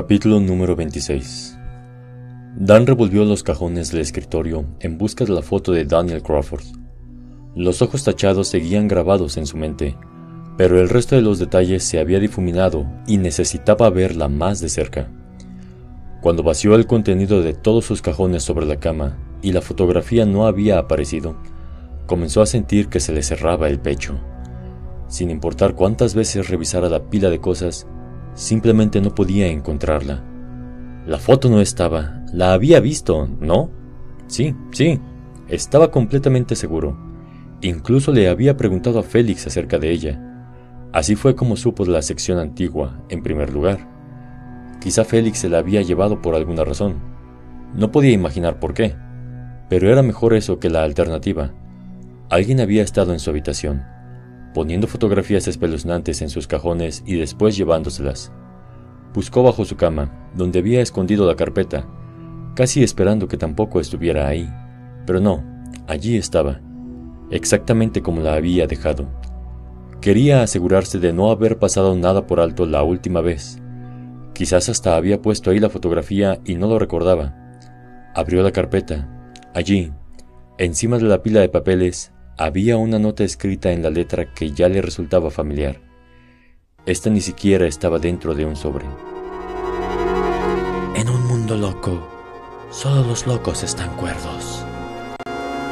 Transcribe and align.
Capítulo 0.00 0.38
número 0.38 0.76
26 0.76 1.58
Dan 2.54 2.86
revolvió 2.86 3.24
los 3.24 3.42
cajones 3.42 3.90
del 3.90 4.00
escritorio 4.00 4.64
en 4.78 4.96
busca 4.96 5.24
de 5.24 5.32
la 5.32 5.42
foto 5.42 5.72
de 5.72 5.86
Daniel 5.86 6.22
Crawford. 6.22 6.62
Los 7.56 7.82
ojos 7.82 8.04
tachados 8.04 8.46
seguían 8.46 8.86
grabados 8.86 9.36
en 9.38 9.46
su 9.48 9.56
mente, 9.56 9.96
pero 10.56 10.80
el 10.80 10.88
resto 10.88 11.16
de 11.16 11.22
los 11.22 11.40
detalles 11.40 11.82
se 11.82 11.98
había 11.98 12.20
difuminado 12.20 12.86
y 13.08 13.18
necesitaba 13.18 13.90
verla 13.90 14.28
más 14.28 14.60
de 14.60 14.68
cerca. 14.68 15.10
Cuando 16.20 16.44
vació 16.44 16.76
el 16.76 16.86
contenido 16.86 17.42
de 17.42 17.54
todos 17.54 17.84
sus 17.84 18.00
cajones 18.00 18.44
sobre 18.44 18.66
la 18.66 18.78
cama 18.78 19.18
y 19.42 19.50
la 19.50 19.62
fotografía 19.62 20.24
no 20.24 20.46
había 20.46 20.78
aparecido, 20.78 21.34
comenzó 22.06 22.40
a 22.40 22.46
sentir 22.46 22.86
que 22.86 23.00
se 23.00 23.10
le 23.10 23.24
cerraba 23.24 23.68
el 23.68 23.80
pecho. 23.80 24.16
Sin 25.08 25.28
importar 25.28 25.74
cuántas 25.74 26.14
veces 26.14 26.48
revisara 26.48 26.88
la 26.88 27.10
pila 27.10 27.30
de 27.30 27.40
cosas, 27.40 27.88
simplemente 28.34 29.00
no 29.00 29.14
podía 29.14 29.48
encontrarla. 29.48 30.22
La 31.06 31.18
foto 31.18 31.48
no 31.48 31.60
estaba, 31.60 32.22
la 32.32 32.52
había 32.52 32.80
visto, 32.80 33.28
¿no? 33.40 33.70
Sí, 34.26 34.54
sí, 34.72 35.00
estaba 35.48 35.90
completamente 35.90 36.54
seguro. 36.54 36.96
Incluso 37.60 38.12
le 38.12 38.28
había 38.28 38.56
preguntado 38.56 38.98
a 38.98 39.02
Félix 39.02 39.46
acerca 39.46 39.78
de 39.78 39.90
ella. 39.90 40.22
Así 40.92 41.16
fue 41.16 41.34
como 41.34 41.56
supo 41.56 41.84
de 41.84 41.92
la 41.92 42.02
sección 42.02 42.38
antigua, 42.38 43.02
en 43.08 43.22
primer 43.22 43.52
lugar. 43.52 43.88
Quizá 44.80 45.04
Félix 45.04 45.38
se 45.38 45.48
la 45.48 45.58
había 45.58 45.82
llevado 45.82 46.22
por 46.22 46.34
alguna 46.34 46.64
razón. 46.64 46.96
No 47.74 47.90
podía 47.90 48.12
imaginar 48.12 48.60
por 48.60 48.74
qué, 48.74 48.94
pero 49.68 49.90
era 49.90 50.02
mejor 50.02 50.34
eso 50.34 50.58
que 50.58 50.70
la 50.70 50.82
alternativa. 50.82 51.52
Alguien 52.30 52.60
había 52.60 52.82
estado 52.82 53.12
en 53.12 53.18
su 53.18 53.30
habitación, 53.30 53.84
poniendo 54.58 54.88
fotografías 54.88 55.46
espeluznantes 55.46 56.20
en 56.20 56.30
sus 56.30 56.48
cajones 56.48 57.04
y 57.06 57.14
después 57.14 57.56
llevándoselas. 57.56 58.32
Buscó 59.14 59.44
bajo 59.44 59.64
su 59.64 59.76
cama, 59.76 60.28
donde 60.34 60.58
había 60.58 60.80
escondido 60.80 61.28
la 61.28 61.36
carpeta, 61.36 61.86
casi 62.56 62.82
esperando 62.82 63.28
que 63.28 63.36
tampoco 63.36 63.78
estuviera 63.78 64.26
ahí. 64.26 64.52
Pero 65.06 65.20
no, 65.20 65.44
allí 65.86 66.16
estaba, 66.16 66.60
exactamente 67.30 68.02
como 68.02 68.20
la 68.20 68.34
había 68.34 68.66
dejado. 68.66 69.08
Quería 70.00 70.42
asegurarse 70.42 70.98
de 70.98 71.12
no 71.12 71.30
haber 71.30 71.60
pasado 71.60 71.94
nada 71.94 72.26
por 72.26 72.40
alto 72.40 72.66
la 72.66 72.82
última 72.82 73.20
vez. 73.20 73.62
Quizás 74.34 74.68
hasta 74.68 74.96
había 74.96 75.22
puesto 75.22 75.52
ahí 75.52 75.60
la 75.60 75.70
fotografía 75.70 76.40
y 76.44 76.56
no 76.56 76.66
lo 76.66 76.80
recordaba. 76.80 77.32
Abrió 78.12 78.42
la 78.42 78.50
carpeta. 78.50 79.08
Allí, 79.54 79.92
encima 80.58 80.98
de 80.98 81.04
la 81.04 81.22
pila 81.22 81.38
de 81.38 81.48
papeles, 81.48 82.12
había 82.40 82.76
una 82.76 83.00
nota 83.00 83.24
escrita 83.24 83.72
en 83.72 83.82
la 83.82 83.90
letra 83.90 84.32
que 84.32 84.52
ya 84.52 84.68
le 84.68 84.80
resultaba 84.80 85.28
familiar. 85.28 85.80
Esta 86.86 87.10
ni 87.10 87.20
siquiera 87.20 87.66
estaba 87.66 87.98
dentro 87.98 88.32
de 88.32 88.44
un 88.44 88.54
sobre. 88.54 88.86
En 90.94 91.08
un 91.08 91.26
mundo 91.26 91.56
loco, 91.56 92.06
solo 92.70 93.02
los 93.02 93.26
locos 93.26 93.64
están 93.64 93.94
cuerdos. 93.96 94.64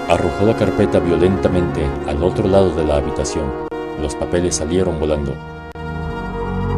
Arrojó 0.08 0.44
la 0.44 0.56
carpeta 0.56 0.98
violentamente 0.98 1.84
al 2.08 2.22
otro 2.24 2.48
lado 2.48 2.74
de 2.74 2.84
la 2.84 2.96
habitación. 2.96 3.46
Los 4.02 4.16
papeles 4.16 4.56
salieron 4.56 4.98
volando. 4.98 5.34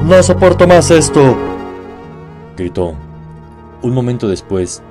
No 0.04 0.22
soporto 0.22 0.66
más 0.66 0.90
esto, 0.90 1.34
gritó. 2.58 2.94
Un 3.80 3.94
momento 3.94 4.28
después, 4.28 4.82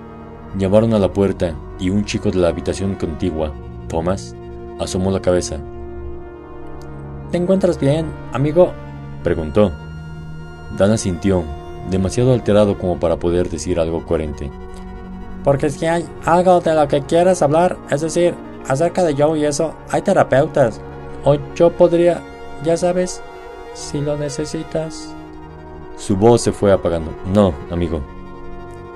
llamaron 0.57 0.95
a 0.95 0.99
la 0.99 1.13
puerta 1.13 1.53
y 1.79 1.91
un 1.91 2.03
chico 2.03 2.31
de 2.31 2.39
la 2.39 2.47
habitación 2.47 2.95
contigua, 2.95 3.53
Thomas, 3.87 4.35
asomó 4.79 5.11
la 5.11 5.21
cabeza. 5.21 5.57
¿Te 7.31 7.37
encuentras 7.37 7.79
bien, 7.79 8.07
amigo? 8.33 8.71
preguntó. 9.23 9.71
Dan 10.77 10.97
sintió, 10.97 11.43
demasiado 11.89 12.33
alterado 12.33 12.77
como 12.77 12.99
para 12.99 13.17
poder 13.17 13.49
decir 13.49 13.79
algo 13.79 14.05
coherente. 14.05 14.49
Porque 15.43 15.69
si 15.69 15.85
hay 15.85 16.05
algo 16.25 16.59
de 16.59 16.73
lo 16.73 16.87
que 16.87 17.01
quieras 17.01 17.41
hablar, 17.41 17.77
es 17.89 18.01
decir, 18.01 18.35
acerca 18.67 19.03
de 19.03 19.15
Joe 19.15 19.39
y 19.39 19.45
eso, 19.45 19.73
hay 19.89 20.01
terapeutas. 20.01 20.81
O 21.23 21.35
yo 21.55 21.71
podría, 21.71 22.21
ya 22.63 22.77
sabes, 22.77 23.21
si 23.73 24.01
lo 24.01 24.17
necesitas. 24.17 25.13
Su 25.97 26.15
voz 26.15 26.41
se 26.41 26.51
fue 26.51 26.71
apagando. 26.71 27.11
No, 27.33 27.53
amigo. 27.71 28.01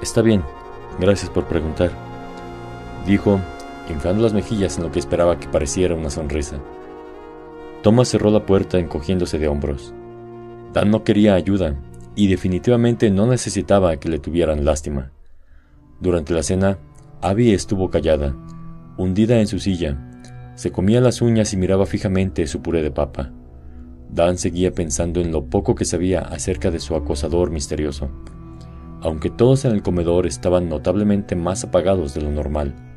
Está 0.01 0.21
bien. 0.21 0.43
Gracias 0.99 1.29
por 1.29 1.45
preguntar. 1.45 1.91
Dijo, 3.05 3.39
inflando 3.91 4.23
las 4.23 4.33
mejillas 4.33 4.77
en 4.77 4.83
lo 4.83 4.91
que 4.91 4.99
esperaba 4.99 5.39
que 5.39 5.47
pareciera 5.47 5.95
una 5.95 6.09
sonrisa. 6.09 6.59
Thomas 7.83 8.09
cerró 8.09 8.29
la 8.29 8.45
puerta 8.45 8.79
encogiéndose 8.79 9.39
de 9.39 9.47
hombros. 9.47 9.93
Dan 10.73 10.91
no 10.91 11.03
quería 11.03 11.35
ayuda 11.35 11.75
y 12.15 12.27
definitivamente 12.27 13.09
no 13.09 13.25
necesitaba 13.25 13.97
que 13.97 14.09
le 14.09 14.19
tuvieran 14.19 14.65
lástima. 14.65 15.11
Durante 15.99 16.33
la 16.33 16.43
cena, 16.43 16.79
Abby 17.21 17.51
estuvo 17.51 17.89
callada, 17.89 18.35
hundida 18.97 19.39
en 19.39 19.47
su 19.47 19.59
silla. 19.59 19.97
Se 20.55 20.71
comía 20.71 21.01
las 21.01 21.21
uñas 21.21 21.53
y 21.53 21.57
miraba 21.57 21.85
fijamente 21.85 22.47
su 22.47 22.61
puré 22.61 22.81
de 22.81 22.91
papa. 22.91 23.31
Dan 24.09 24.37
seguía 24.37 24.73
pensando 24.73 25.21
en 25.21 25.31
lo 25.31 25.45
poco 25.45 25.73
que 25.73 25.85
sabía 25.85 26.19
acerca 26.21 26.69
de 26.69 26.79
su 26.79 26.95
acosador 26.95 27.49
misterioso, 27.49 28.09
aunque 29.01 29.29
todos 29.29 29.65
en 29.65 29.71
el 29.71 29.81
comedor 29.81 30.27
estaban 30.27 30.69
notablemente 30.69 31.35
más 31.35 31.63
apagados 31.63 32.13
de 32.13 32.21
lo 32.21 32.31
normal. 32.31 32.90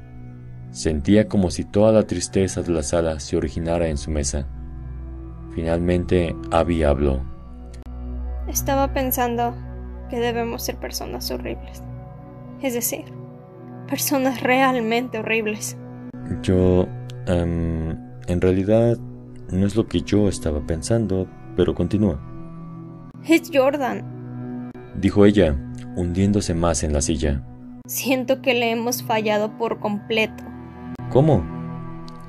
Sentía 0.74 1.28
como 1.28 1.52
si 1.52 1.62
toda 1.62 1.92
la 1.92 2.02
tristeza 2.02 2.62
de 2.62 2.72
la 2.72 2.82
sala 2.82 3.20
se 3.20 3.36
originara 3.36 3.86
en 3.86 3.96
su 3.96 4.10
mesa. 4.10 4.48
Finalmente, 5.54 6.34
Abby 6.50 6.82
habló. 6.82 7.20
Estaba 8.48 8.92
pensando 8.92 9.54
que 10.10 10.18
debemos 10.18 10.64
ser 10.64 10.74
personas 10.74 11.30
horribles. 11.30 11.80
Es 12.60 12.74
decir, 12.74 13.04
personas 13.88 14.42
realmente 14.42 15.20
horribles. 15.20 15.76
Yo... 16.42 16.88
Um, 17.28 17.90
en 18.26 18.40
realidad 18.40 18.98
no 19.50 19.66
es 19.66 19.76
lo 19.76 19.86
que 19.86 20.02
yo 20.02 20.28
estaba 20.28 20.60
pensando, 20.66 21.28
pero 21.56 21.74
continúa. 21.74 22.20
Es 23.26 23.50
Jordan, 23.52 24.70
dijo 25.00 25.24
ella, 25.24 25.56
hundiéndose 25.96 26.52
más 26.52 26.82
en 26.82 26.92
la 26.92 27.00
silla. 27.00 27.46
Siento 27.86 28.42
que 28.42 28.54
le 28.54 28.72
hemos 28.72 29.04
fallado 29.04 29.56
por 29.56 29.78
completo. 29.78 30.44
¿Cómo? 31.10 31.44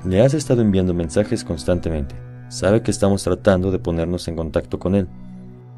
Le 0.05 0.21
has 0.21 0.33
estado 0.33 0.61
enviando 0.61 0.93
mensajes 0.93 1.43
constantemente. 1.43 2.15
Sabe 2.49 2.83
que 2.83 2.91
estamos 2.91 3.23
tratando 3.23 3.71
de 3.71 3.79
ponernos 3.79 4.27
en 4.27 4.35
contacto 4.35 4.79
con 4.79 4.95
él. 4.95 5.07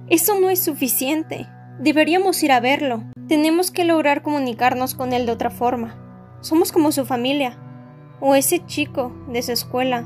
Eso 0.09 0.39
no 0.39 0.49
es 0.49 0.63
suficiente. 0.63 1.47
Deberíamos 1.79 2.41
ir 2.43 2.51
a 2.51 2.59
verlo. 2.59 3.03
Tenemos 3.27 3.71
que 3.71 3.85
lograr 3.85 4.21
comunicarnos 4.21 4.95
con 4.95 5.13
él 5.13 5.25
de 5.25 5.31
otra 5.31 5.49
forma. 5.49 5.95
Somos 6.41 6.71
como 6.71 6.91
su 6.91 7.05
familia. 7.05 7.57
O 8.19 8.35
ese 8.35 8.65
chico 8.65 9.15
de 9.31 9.41
su 9.41 9.51
escuela 9.51 10.05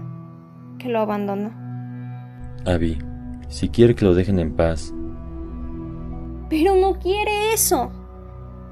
que 0.78 0.90
lo 0.90 1.00
abandonó. 1.00 1.52
Abby, 2.66 3.00
si 3.48 3.70
quiere 3.70 3.96
que 3.96 4.06
lo 4.06 4.14
dejen 4.14 4.40
en 4.40 4.56
paz. 4.56 4.94
Pero 6.50 6.76
no 6.76 7.00
quiere 7.00 7.54
eso. 7.54 7.92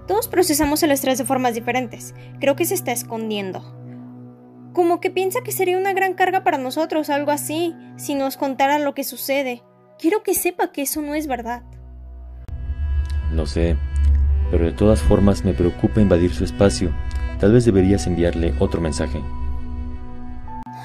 Todos 0.07 0.28
procesamos 0.28 0.84
el 0.84 0.91
estrés 0.91 1.18
de 1.18 1.25
formas 1.25 1.53
diferentes. 1.53 2.13
Creo 2.40 2.56
que 2.56 2.66
se 2.66 2.74
está 2.74 2.91
escondiendo. 2.91 3.79
Como 4.74 5.00
que 5.00 5.09
piensa 5.09 5.40
que 5.44 5.52
sería 5.52 5.78
una 5.78 5.94
gran 5.94 6.13
carga 6.13 6.44
para 6.44 6.57
nosotros, 6.57 7.09
algo 7.09 7.31
así, 7.31 7.75
si 7.97 8.16
nos 8.16 8.38
contara 8.38 8.80
lo 8.80 8.94
que 8.94 9.03
sucede. 9.03 9.63
Quiero 9.97 10.24
que 10.24 10.34
sepa 10.34 10.72
que 10.72 10.84
eso 10.84 11.02
no 11.02 11.16
es 11.16 11.28
verdad. 11.28 11.63
Lo 13.34 13.46
sé, 13.46 13.78
pero 14.52 14.66
de 14.66 14.72
todas 14.72 15.02
formas 15.02 15.44
me 15.44 15.53
preocupa 15.53 16.02
invadir 16.02 16.34
su 16.34 16.44
espacio. 16.44 16.94
Tal 17.40 17.53
vez 17.53 17.66
deberías 17.66 18.06
enviarle 18.07 18.53
otro 18.59 18.81
mensaje. 18.81 19.22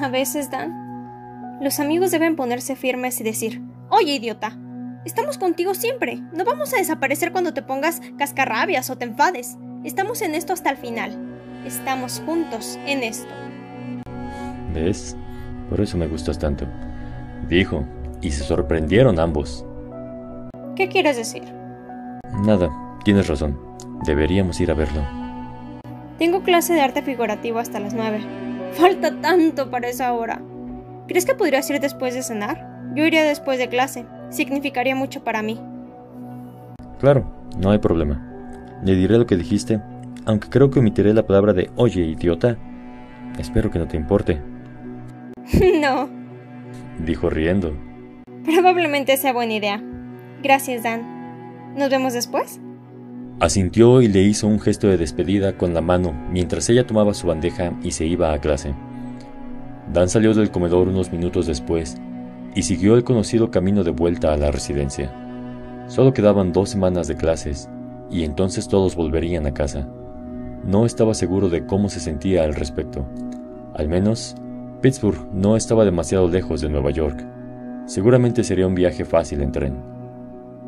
A 0.01 0.09
veces, 0.09 0.51
Dan, 0.51 1.59
los 1.61 1.79
amigos 1.79 2.11
deben 2.11 2.37
ponerse 2.37 2.77
firmes 2.77 3.21
y 3.21 3.25
decir, 3.25 3.63
oye 3.89 4.15
idiota, 4.15 4.57
estamos 5.05 5.39
contigo 5.39 5.75
siempre. 5.75 6.21
No 6.33 6.45
vamos 6.45 6.75
a 6.75 6.79
desaparecer 6.79 7.33
cuando 7.33 7.55
te 7.55 7.63
pongas 7.63 8.01
cascarrabias 8.19 8.91
o 8.91 8.97
te 8.99 9.05
enfades. 9.05 9.57
Estamos 9.85 10.23
en 10.23 10.35
esto 10.35 10.53
hasta 10.53 10.71
el 10.71 10.77
final. 10.77 11.17
Estamos 11.65 12.23
juntos 12.27 12.79
en 12.87 13.03
esto. 13.03 13.44
¿Ves? 14.75 15.17
Por 15.71 15.81
eso 15.81 15.97
me 15.97 16.09
gustas 16.09 16.39
tanto. 16.39 16.67
Dijo, 17.49 17.85
y 18.21 18.31
se 18.31 18.43
sorprendieron 18.43 19.19
ambos. 19.19 19.65
¿Qué 20.77 20.89
quieres 20.89 21.17
decir? 21.17 21.45
Nada, 22.45 22.69
tienes 23.05 23.29
razón. 23.29 23.59
Deberíamos 24.05 24.61
ir 24.61 24.71
a 24.71 24.75
verlo. 24.75 25.01
Tengo 26.19 26.43
clase 26.43 26.75
de 26.75 26.81
arte 26.81 27.03
figurativo 27.03 27.59
hasta 27.59 27.81
las 27.81 27.95
nueve. 27.95 28.21
Falta 28.73 29.21
tanto 29.21 29.71
para 29.71 29.89
esa 29.89 30.13
hora. 30.13 30.43
¿Crees 31.07 31.27
que 31.27 31.35
podrías 31.35 31.69
ir 31.71 31.81
después 31.81 32.15
de 32.15 32.23
cenar? 32.23 32.93
Yo 32.95 33.05
iría 33.05 33.25
después 33.25 33.59
de 33.59 33.69
clase. 33.69 34.07
Significaría 34.31 34.97
mucho 34.97 35.23
para 35.23 35.43
mí. 35.43 35.61
Claro, 36.99 37.25
no 37.59 37.71
hay 37.71 37.79
problema. 37.79 38.21
Le 38.83 38.95
diré 38.95 39.19
lo 39.19 39.27
que 39.27 39.37
dijiste, 39.37 39.81
aunque 40.27 40.49
creo 40.49 40.71
que 40.71 40.81
omitiré 40.81 41.15
la 41.15 41.27
palabra 41.27 41.53
de 41.53 41.71
oye, 41.77 42.01
idiota. 42.01 42.57
Espero 43.39 43.71
que 43.71 43.79
no 43.79 43.87
te 43.87 43.97
importe. 43.97 44.41
no, 45.81 46.09
dijo 47.05 47.31
riendo. 47.31 47.77
Probablemente 48.45 49.17
sea 49.17 49.33
buena 49.33 49.55
idea. 49.55 49.83
Gracias, 50.43 50.83
Dan. 50.83 51.75
¿Nos 51.77 51.91
vemos 51.91 52.13
después? 52.13 52.61
Asintió 53.41 54.01
y 54.01 54.09
le 54.09 54.21
hizo 54.23 54.47
un 54.47 54.61
gesto 54.61 54.87
de 54.87 54.97
despedida 54.97 55.57
con 55.57 55.75
la 55.75 55.81
mano 55.81 56.13
mientras 56.31 56.69
ella 56.71 56.87
tomaba 56.87 57.15
su 57.15 57.27
bandeja 57.27 57.73
y 57.83 57.91
se 57.91 58.07
iba 58.07 58.33
a 58.33 58.41
clase. 58.41 58.75
Dan 59.93 60.09
salió 60.09 60.35
del 60.35 60.51
comedor 60.51 60.89
unos 60.89 61.11
minutos 61.11 61.47
después 61.47 61.97
y 62.55 62.63
siguió 62.63 62.95
el 62.95 63.05
conocido 63.05 63.51
camino 63.51 63.83
de 63.83 63.91
vuelta 63.91 64.33
a 64.33 64.37
la 64.37 64.51
residencia. 64.51 65.13
Solo 65.89 66.13
quedaban 66.13 66.53
dos 66.53 66.71
semanas 66.71 67.09
de 67.09 67.17
clases 67.17 67.69
y 68.11 68.25
entonces 68.25 68.69
todos 68.69 68.95
volverían 68.95 69.47
a 69.47 69.55
casa. 69.55 69.89
No 70.65 70.87
estaba 70.87 71.13
seguro 71.13 71.49
de 71.49 71.67
cómo 71.67 71.89
se 71.89 72.01
sentía 72.01 72.45
al 72.45 72.55
respecto. 72.55 73.07
Al 73.75 73.89
menos, 73.89 74.37
Pittsburgh 74.85 75.33
no 75.33 75.57
estaba 75.57 75.87
demasiado 75.87 76.29
lejos 76.29 76.61
de 76.61 76.69
Nueva 76.69 76.91
York. 76.91 77.19
Seguramente 77.87 78.45
sería 78.45 78.67
un 78.67 78.75
viaje 78.75 79.07
fácil 79.07 79.41
en 79.41 79.51
tren. 79.51 79.79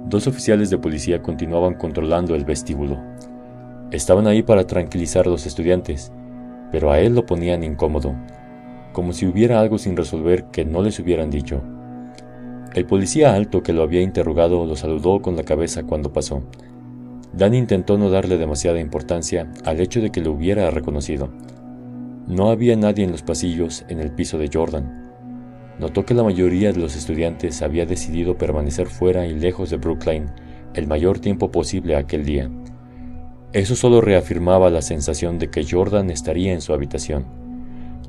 Dos 0.07 0.27
oficiales 0.27 0.71
de 0.71 0.79
policía 0.79 1.21
continuaban 1.21 1.75
controlando 1.75 2.35
el 2.35 2.47
vestíbulo. 2.47 2.99
Estaban 3.91 4.27
ahí 4.27 4.43
para 4.43 4.67
tranquilizar 4.67 5.27
a 5.27 5.29
los 5.29 5.45
estudiantes, 5.45 6.13
pero 6.73 6.91
a 6.91 6.99
él 6.99 7.15
lo 7.15 7.27
ponían 7.27 7.63
incómodo, 7.63 8.15
como 8.95 9.13
si 9.13 9.27
hubiera 9.27 9.61
algo 9.61 9.77
sin 9.77 9.99
resolver 9.99 10.45
que 10.45 10.65
no 10.65 10.81
les 10.81 10.99
hubieran 10.99 11.29
dicho. 11.29 11.61
El 12.73 12.87
policía 12.87 13.35
alto 13.35 13.63
que 13.63 13.75
lo 13.75 13.83
había 13.83 14.01
interrogado 14.01 14.65
lo 14.65 14.77
saludó 14.77 15.21
con 15.21 15.37
la 15.37 15.43
cabeza 15.43 15.83
cuando 15.83 16.15
pasó. 16.15 16.43
Dan 17.35 17.53
intentó 17.53 17.99
no 17.99 18.09
darle 18.09 18.39
demasiada 18.39 18.81
importancia 18.81 19.53
al 19.67 19.79
hecho 19.79 20.01
de 20.01 20.09
que 20.11 20.23
lo 20.23 20.33
hubiera 20.33 20.71
reconocido. 20.71 21.29
No 22.27 22.51
había 22.51 22.75
nadie 22.75 23.05
en 23.05 23.13
los 23.13 23.23
pasillos 23.23 23.85
en 23.89 24.01
el 24.01 24.11
piso 24.11 24.37
de 24.37 24.51
Jordan. 24.53 25.07
Notó 25.79 26.05
que 26.05 26.15
la 26.15 26.25
mayoría 26.25 26.73
de 26.73 26.81
los 26.81 26.97
estudiantes 26.97 27.63
había 27.63 27.87
decidido 27.87 28.37
permanecer 28.37 28.89
fuera 28.89 29.27
y 29.27 29.35
lejos 29.35 29.71
de 29.71 29.77
Brookline 29.77 30.31
el 30.75 30.89
mayor 30.89 31.21
tiempo 31.21 31.53
posible 31.53 31.95
aquel 31.95 32.25
día. 32.25 32.51
Eso 33.53 33.77
solo 33.77 34.01
reafirmaba 34.01 34.71
la 34.71 34.83
sensación 34.83 35.39
de 35.39 35.51
que 35.51 35.65
Jordan 35.65 36.11
estaría 36.11 36.53
en 36.53 36.61
su 36.61 36.73
habitación, 36.73 37.27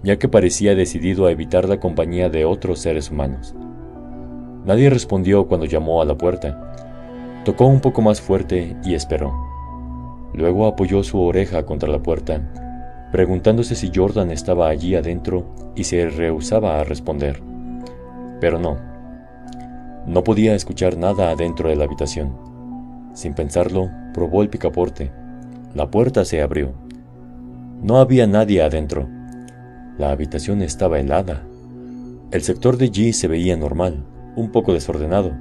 ya 0.01 0.17
que 0.17 0.27
parecía 0.27 0.73
decidido 0.73 1.27
a 1.27 1.31
evitar 1.31 1.69
la 1.69 1.79
compañía 1.79 2.29
de 2.29 2.43
otros 2.43 2.79
seres 2.79 3.11
humanos. 3.11 3.53
Nadie 4.65 4.89
respondió 4.89 5.47
cuando 5.47 5.67
llamó 5.67 6.01
a 6.01 6.05
la 6.05 6.17
puerta. 6.17 6.73
Tocó 7.45 7.67
un 7.67 7.81
poco 7.81 8.01
más 8.01 8.19
fuerte 8.19 8.75
y 8.83 8.95
esperó. 8.95 9.31
Luego 10.33 10.65
apoyó 10.65 11.03
su 11.03 11.21
oreja 11.21 11.65
contra 11.65 11.87
la 11.87 12.03
puerta, 12.03 12.51
preguntándose 13.11 13.75
si 13.75 13.91
Jordan 13.93 14.31
estaba 14.31 14.67
allí 14.67 14.95
adentro 14.95 15.45
y 15.75 15.83
se 15.83 16.09
rehusaba 16.09 16.79
a 16.79 16.83
responder. 16.83 17.41
Pero 18.39 18.59
no. 18.59 18.77
No 20.05 20.23
podía 20.23 20.55
escuchar 20.55 20.97
nada 20.97 21.31
adentro 21.31 21.69
de 21.69 21.75
la 21.75 21.85
habitación. 21.85 22.35
Sin 23.13 23.33
pensarlo, 23.33 23.89
probó 24.13 24.41
el 24.41 24.49
picaporte. 24.49 25.11
La 25.73 25.89
puerta 25.89 26.25
se 26.25 26.41
abrió. 26.41 26.73
No 27.81 27.97
había 27.97 28.27
nadie 28.27 28.61
adentro. 28.61 29.07
La 29.97 30.11
habitación 30.11 30.61
estaba 30.61 30.99
helada. 30.99 31.43
El 32.31 32.41
sector 32.41 32.77
de 32.77 32.91
G 32.91 33.13
se 33.13 33.27
veía 33.27 33.55
normal 33.57 34.03
un 34.35 34.51
poco 34.51 34.71
desordenado, 34.71 35.35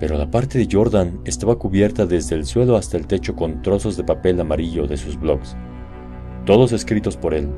pero 0.00 0.16
la 0.16 0.30
parte 0.30 0.58
de 0.58 0.68
Jordan 0.70 1.20
estaba 1.24 1.58
cubierta 1.58 2.06
desde 2.06 2.36
el 2.36 2.46
suelo 2.46 2.76
hasta 2.76 2.96
el 2.96 3.06
techo 3.06 3.36
con 3.36 3.62
trozos 3.62 3.96
de 3.96 4.04
papel 4.04 4.40
amarillo 4.40 4.86
de 4.86 4.96
sus 4.96 5.20
blogs, 5.20 5.56
todos 6.48 6.72
escritos 6.72 7.18
por 7.18 7.34
él. 7.34 7.50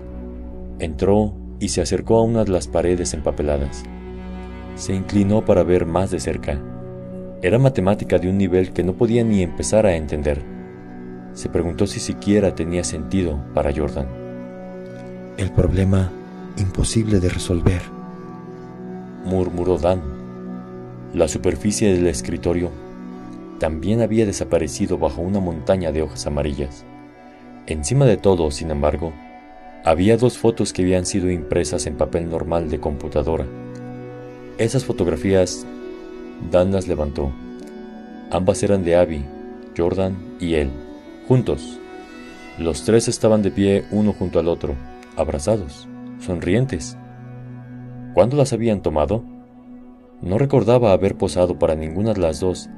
Entró 0.80 1.32
y 1.60 1.68
se 1.68 1.80
acercó 1.80 2.16
a 2.16 2.24
una 2.24 2.42
de 2.42 2.50
las 2.50 2.66
paredes 2.66 3.14
empapeladas. 3.14 3.84
Se 4.74 4.92
inclinó 4.92 5.44
para 5.44 5.62
ver 5.62 5.86
más 5.86 6.10
de 6.10 6.18
cerca. 6.18 6.60
Era 7.40 7.60
matemática 7.60 8.18
de 8.18 8.28
un 8.28 8.36
nivel 8.36 8.72
que 8.72 8.82
no 8.82 8.94
podía 8.94 9.22
ni 9.22 9.44
empezar 9.44 9.86
a 9.86 9.94
entender. 9.94 10.42
Se 11.34 11.48
preguntó 11.48 11.86
si 11.86 12.00
siquiera 12.00 12.56
tenía 12.56 12.82
sentido 12.82 13.38
para 13.54 13.72
Jordan. 13.72 14.08
El 15.36 15.52
problema 15.52 16.10
imposible 16.56 17.20
de 17.20 17.28
resolver, 17.28 17.82
murmuró 19.24 19.78
Dan 19.78 20.00
la 21.14 21.28
superficie 21.28 21.94
del 21.94 22.08
escritorio 22.08 22.70
también 23.60 24.00
había 24.00 24.26
desaparecido 24.26 24.98
bajo 24.98 25.22
una 25.22 25.38
montaña 25.38 25.92
de 25.92 26.02
hojas 26.02 26.26
amarillas. 26.26 26.84
Encima 27.66 28.04
de 28.04 28.16
todo, 28.16 28.50
sin 28.50 28.70
embargo, 28.70 29.12
había 29.84 30.16
dos 30.16 30.38
fotos 30.38 30.72
que 30.72 30.82
habían 30.82 31.06
sido 31.06 31.30
impresas 31.30 31.86
en 31.86 31.96
papel 31.96 32.28
normal 32.28 32.68
de 32.68 32.80
computadora. 32.80 33.46
Esas 34.58 34.84
fotografías, 34.84 35.66
Dan 36.50 36.72
las 36.72 36.88
levantó. 36.88 37.32
Ambas 38.30 38.62
eran 38.62 38.84
de 38.84 38.96
Abby, 38.96 39.24
Jordan 39.76 40.16
y 40.40 40.54
él, 40.54 40.70
juntos. 41.28 41.78
Los 42.58 42.84
tres 42.84 43.08
estaban 43.08 43.42
de 43.42 43.50
pie 43.50 43.84
uno 43.90 44.12
junto 44.12 44.38
al 44.38 44.48
otro, 44.48 44.74
abrazados, 45.16 45.88
sonrientes. 46.18 46.96
¿Cuándo 48.14 48.36
las 48.36 48.52
habían 48.52 48.82
tomado? 48.82 49.24
No 50.20 50.38
recordaba 50.38 50.92
haber 50.92 51.16
posado 51.16 51.58
para 51.58 51.74
ninguna 51.74 52.12
de 52.12 52.20
las 52.20 52.40
dos, 52.40 52.68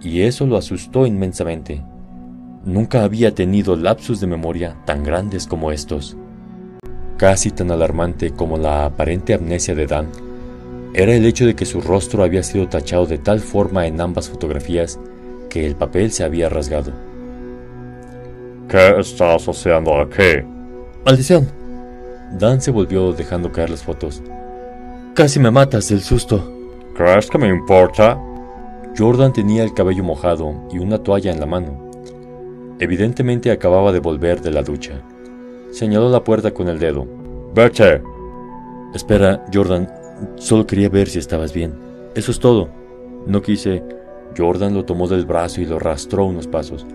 y 0.00 0.22
eso 0.22 0.46
lo 0.46 0.56
asustó 0.56 1.06
inmensamente. 1.06 1.82
Nunca 2.68 3.02
había 3.02 3.34
tenido 3.34 3.76
lapsus 3.76 4.20
de 4.20 4.26
memoria 4.26 4.76
tan 4.84 5.02
grandes 5.02 5.46
como 5.46 5.72
estos. 5.72 6.18
Casi 7.16 7.50
tan 7.50 7.70
alarmante 7.70 8.32
como 8.32 8.58
la 8.58 8.84
aparente 8.84 9.32
amnesia 9.32 9.74
de 9.74 9.86
Dan, 9.86 10.08
era 10.92 11.14
el 11.14 11.24
hecho 11.24 11.46
de 11.46 11.56
que 11.56 11.64
su 11.64 11.80
rostro 11.80 12.22
había 12.22 12.42
sido 12.42 12.68
tachado 12.68 13.06
de 13.06 13.16
tal 13.16 13.40
forma 13.40 13.86
en 13.86 13.98
ambas 14.02 14.28
fotografías 14.28 15.00
que 15.48 15.66
el 15.66 15.76
papel 15.76 16.12
se 16.12 16.24
había 16.24 16.50
rasgado. 16.50 16.92
¿Qué 18.68 18.96
estás 18.98 19.48
haciendo 19.48 19.98
aquí? 20.02 20.46
¡Maldición! 21.06 21.48
Dan 22.38 22.60
se 22.60 22.70
volvió 22.70 23.14
dejando 23.14 23.50
caer 23.50 23.70
las 23.70 23.82
fotos. 23.82 24.22
Casi 25.14 25.40
me 25.40 25.50
matas 25.50 25.88
del 25.88 26.02
susto. 26.02 26.52
¿Crees 26.94 27.30
que 27.30 27.38
me 27.38 27.48
importa? 27.48 28.20
Jordan 28.94 29.32
tenía 29.32 29.64
el 29.64 29.72
cabello 29.72 30.04
mojado 30.04 30.68
y 30.70 30.78
una 30.78 30.98
toalla 30.98 31.32
en 31.32 31.40
la 31.40 31.46
mano. 31.46 31.87
Evidentemente 32.80 33.50
acababa 33.50 33.92
de 33.92 34.00
volver 34.00 34.40
de 34.40 34.50
la 34.50 34.62
ducha. 34.62 35.00
Señaló 35.70 36.08
la 36.10 36.22
puerta 36.22 36.52
con 36.52 36.68
el 36.68 36.78
dedo. 36.78 37.06
Vete. 37.54 38.02
Espera, 38.94 39.44
Jordan. 39.52 39.88
Solo 40.36 40.66
quería 40.66 40.88
ver 40.88 41.08
si 41.08 41.18
estabas 41.18 41.52
bien. 41.52 41.74
Eso 42.14 42.30
es 42.30 42.38
todo. 42.38 42.68
No 43.26 43.42
quise. 43.42 43.82
Jordan 44.36 44.74
lo 44.74 44.84
tomó 44.84 45.08
del 45.08 45.26
brazo 45.26 45.60
y 45.60 45.66
lo 45.66 45.76
arrastró 45.76 46.26
unos 46.26 46.46
pasos. 46.46 46.86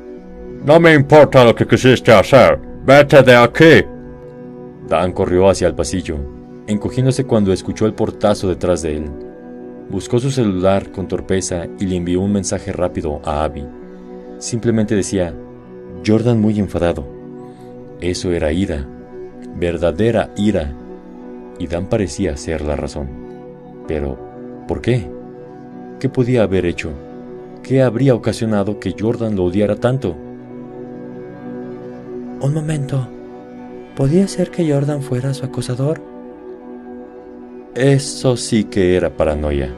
No 0.66 0.80
me 0.80 0.94
importa 0.94 1.44
lo 1.44 1.54
que 1.54 1.68
quisiste 1.68 2.14
hacer. 2.14 2.60
Vete 2.86 3.22
de 3.22 3.36
aquí. 3.36 3.86
Dan 4.88 5.12
corrió 5.12 5.50
hacia 5.50 5.68
el 5.68 5.76
pasillo, 5.76 6.18
encogiéndose 6.68 7.26
cuando 7.26 7.54
escuchó 7.54 7.86
el 7.86 7.94
portazo 7.94 8.48
detrás 8.48 8.82
de 8.82 8.98
él. 8.98 9.12
Buscó 9.90 10.20
su 10.20 10.32
celular 10.32 10.92
con 10.92 11.08
torpeza 11.08 11.68
y 11.80 11.86
le 11.86 11.98
envió 11.98 12.22
un 12.22 12.32
mensaje 12.32 12.72
rápido 12.72 13.22
a 13.24 13.44
Abby. 13.44 13.66
Simplemente 14.40 14.96
decía, 14.96 15.34
Jordan 16.06 16.42
muy 16.42 16.60
enfadado. 16.60 17.06
Eso 18.02 18.32
era 18.32 18.52
ira, 18.52 18.86
verdadera 19.56 20.32
ira, 20.36 20.74
y 21.60 21.68
Dan 21.68 21.88
parecía 21.88 22.36
ser 22.36 22.62
la 22.62 22.76
razón. 22.76 23.08
Pero, 23.88 24.18
¿por 24.68 24.82
qué? 24.82 25.08
¿Qué 26.00 26.10
podía 26.10 26.44
haber 26.44 26.66
hecho? 26.66 26.92
¿Qué 27.62 27.82
habría 27.82 28.16
ocasionado 28.16 28.80
que 28.80 28.96
Jordan 29.00 29.36
lo 29.36 29.46
odiara 29.46 29.76
tanto? 29.78 30.16
Un 32.42 32.54
momento. 32.54 33.08
¿Podía 33.96 34.28
ser 34.28 34.52
que 34.52 34.70
Jordan 34.70 35.02
fuera 35.02 35.34
su 35.34 35.46
acosador? 35.46 36.02
Eso 37.76 38.36
sí 38.36 38.66
que 38.66 38.96
era 38.96 39.16
paranoia. 39.16 39.74